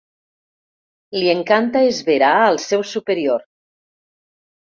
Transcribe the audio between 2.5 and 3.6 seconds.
seu superior.